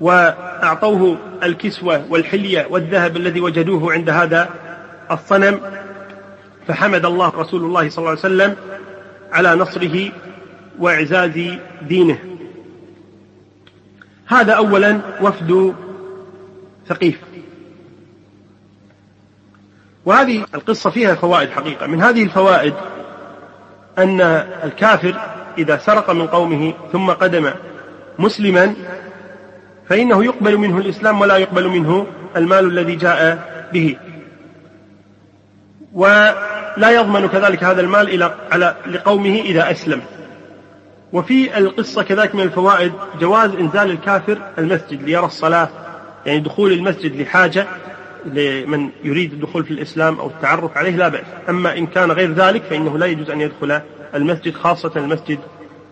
وأعطوه 0.00 1.18
الكسوة 1.42 2.04
والحلية 2.08 2.66
والذهب 2.70 3.16
الذي 3.16 3.40
وجدوه 3.40 3.92
عند 3.92 4.10
هذا 4.10 4.48
الصنم 5.10 5.60
فحمد 6.68 7.06
الله 7.06 7.28
رسول 7.28 7.64
الله 7.64 7.88
صلى 7.88 7.98
الله 7.98 8.10
عليه 8.10 8.20
وسلم 8.20 8.56
على 9.32 9.54
نصره 9.54 10.12
وإعزاز 10.78 11.40
دينه. 11.82 12.18
هذا 14.26 14.52
اولا 14.52 15.00
وفد 15.20 15.74
ثقيف. 16.88 17.18
وهذه 20.04 20.46
القصة 20.54 20.90
فيها 20.90 21.14
فوائد 21.14 21.50
حقيقة. 21.50 21.86
من 21.86 22.02
هذه 22.02 22.22
الفوائد 22.22 22.74
أن 23.98 24.20
الكافر 24.64 25.14
إذا 25.58 25.76
سرق 25.76 26.10
من 26.10 26.26
قومه 26.26 26.74
ثم 26.92 27.10
قدم 27.10 27.50
مسلما 28.18 28.74
فإنه 29.88 30.24
يقبل 30.24 30.56
منه 30.56 30.78
الإسلام 30.78 31.20
ولا 31.20 31.36
يقبل 31.36 31.68
منه 31.68 32.06
المال 32.36 32.64
الذي 32.64 32.96
جاء 32.96 33.38
به. 33.72 33.96
ولا 35.92 36.90
يضمن 36.90 37.28
كذلك 37.28 37.64
هذا 37.64 37.80
المال 37.80 38.08
إلى 38.08 38.34
على 38.50 38.76
لقومه 38.86 39.40
إذا 39.40 39.70
أسلم. 39.70 40.02
وفي 41.12 41.58
القصة 41.58 42.02
كذلك 42.02 42.34
من 42.34 42.42
الفوائد 42.42 42.92
جواز 43.20 43.50
إنزال 43.50 43.90
الكافر 43.90 44.38
المسجد 44.58 45.02
ليرى 45.02 45.26
الصلاة 45.26 45.68
يعني 46.26 46.40
دخول 46.40 46.72
المسجد 46.72 47.20
لحاجة 47.20 47.66
لمن 48.24 48.90
يريد 49.04 49.32
الدخول 49.32 49.64
في 49.64 49.70
الإسلام 49.70 50.18
أو 50.20 50.26
التعرف 50.26 50.76
عليه 50.76 50.96
لا 50.96 51.08
بأس. 51.08 51.26
أما 51.48 51.78
إن 51.78 51.86
كان 51.86 52.12
غير 52.12 52.32
ذلك 52.32 52.62
فإنه 52.62 52.98
لا 52.98 53.06
يجوز 53.06 53.30
أن 53.30 53.40
يدخل 53.40 53.80
المسجد 54.14 54.54
خاصة 54.54 54.92
المسجد 54.96 55.38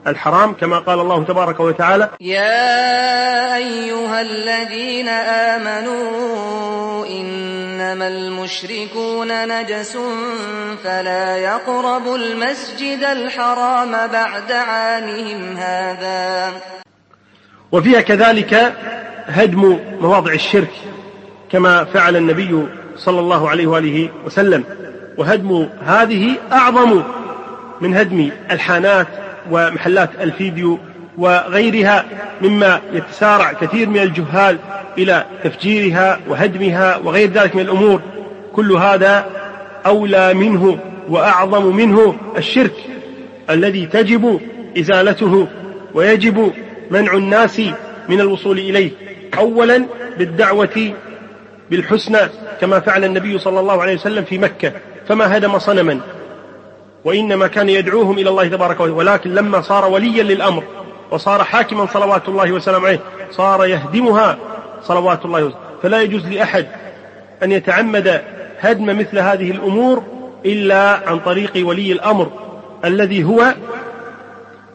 الحرام 0.07 0.53
كما 0.53 0.79
قال 0.79 1.01
الله 1.01 1.25
تبارك 1.25 1.61
وتعالى 1.61 2.11
يا 2.21 3.57
أيها 3.57 4.21
الذين 4.21 5.09
آمنوا 5.49 7.07
إنما 7.07 8.09
المشركون 8.09 9.49
نجس 9.49 9.99
فلا 10.85 11.37
يقربوا 11.37 12.17
المسجد 12.17 13.03
الحرام 13.03 13.90
بعد 13.93 14.53
عامهم 14.53 15.57
هذا. 15.57 16.53
وفيها 17.73 18.01
كذلك 18.01 18.75
هدم 19.27 19.79
مواضع 20.01 20.33
الشرك 20.33 20.73
كما 21.51 21.85
فعل 21.85 22.17
النبي 22.17 22.67
صلى 22.97 23.21
الله 23.21 23.51
عليه 23.51 23.67
وآله 23.67 24.11
وسلم. 24.27 24.64
وهدم 25.19 25.69
هذه 25.87 26.35
أعظم 26.53 27.03
من 27.81 27.97
هدم 27.97 28.31
الحانات 28.51 29.07
ومحلات 29.50 30.11
الفيديو 30.20 30.78
وغيرها 31.18 32.04
مما 32.42 32.80
يتسارع 32.92 33.52
كثير 33.52 33.88
من 33.88 33.98
الجهال 33.98 34.59
إلى 34.98 35.24
تفجيرها 35.44 36.20
وهدمها 36.28 36.96
وغير 36.96 37.30
ذلك 37.30 37.57
من 37.57 37.62
الأمور. 37.62 38.00
كل 38.52 38.72
هذا 38.72 39.26
أولى 39.87 40.35
منه 40.35 40.78
وأعظم 41.09 41.76
منه 41.76 42.16
الشرك 42.37 42.74
الذي 43.50 43.87
تجب 43.87 44.40
إزالته 44.78 45.48
ويجب 45.94 46.52
منع 46.90 47.12
الناس 47.12 47.61
من 48.09 48.20
الوصول 48.20 48.59
إليه. 48.59 48.90
اولا 49.38 49.85
بالدعوة 50.18 50.92
بالحسنى 51.70 52.18
كما 52.61 52.80
فعل 52.80 53.04
النبي 53.04 53.38
صلى 53.38 53.61
الله 53.61 53.83
عليه 53.83 53.94
وسلم 53.94 54.24
في 54.24 54.38
مكة. 54.38 54.72
فما 55.09 55.37
هدم 55.37 55.59
صنما؟ 55.59 56.00
وإنما 57.05 57.47
كان 57.47 57.69
يدعوهم 57.69 58.19
إلى 58.19 58.31
الله 58.31 58.49
تبارك 58.49 58.81
وتعالى. 58.81 58.93
ولكن 58.93 59.35
لما 59.35 59.61
صار 59.61 59.85
وليا 59.85 60.23
للأمر 60.23 60.62
وصار 61.11 61.45
حاكما 61.45 61.87
صلوات 61.87 62.29
الله 62.29 62.53
وسلامه 62.53 62.87
عليه 62.88 63.01
صار 63.31 63.67
يهدمها 63.67 64.38
صلوات 64.83 65.25
الله 65.25 65.45
وسلامه 65.45 65.64
فلا 65.83 66.03
يجوز 66.03 66.27
لأحد 66.27 66.67
أن 67.43 67.53
يتعمد 67.53 68.23
هدم 68.61 68.99
مثل 68.99 69.19
هذه 69.19 69.51
الأمور 69.51 70.03
إلا 70.47 71.09
عن 71.09 71.19
طريق 71.19 71.53
ولي 71.69 71.93
الأمر 71.93 72.31
الذي 72.85 73.25
هو 73.25 73.55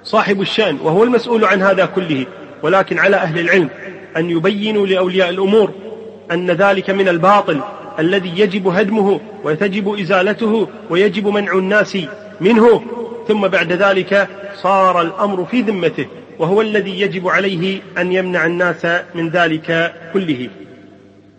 صاحب 0.03 0.41
الشأن 0.41 0.77
وهو 0.83 1.03
المسؤول 1.03 1.45
عن 1.45 1.61
هذا 1.61 1.85
كله. 1.85 2.25
ولكن 2.63 2.99
على 2.99 3.15
أهل 3.15 3.39
العلم 3.39 3.69
أن 4.17 4.29
يبينوا 4.29 4.87
لأولياء 4.87 5.29
الأمور 5.29 5.71
أن 6.31 6.51
ذلك 6.51 6.89
من 6.89 7.09
الباطل. 7.09 7.61
الذي 7.99 8.39
يجب 8.39 8.67
هدمه 8.67 9.19
وتجب 9.43 9.99
إزالته 9.99 10.67
ويجب 10.89 11.27
منع 11.27 11.53
الناس 11.53 11.97
منه. 12.41 12.83
ثم 13.27 13.47
بعد 13.47 13.73
ذلك 13.73 14.27
صار 14.55 15.01
الأمر 15.01 15.45
في 15.45 15.61
ذمته 15.61 16.05
وهو 16.39 16.61
الذي 16.61 17.01
يجب 17.01 17.27
عليه 17.27 17.81
أن 17.97 18.11
يمنع 18.11 18.45
الناس 18.45 18.85
من 19.15 19.29
ذلك 19.29 19.93
كله. 20.13 20.49